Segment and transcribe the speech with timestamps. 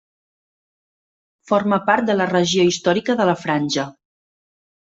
[1.51, 3.89] Forma part de la regió històrica de la Franja.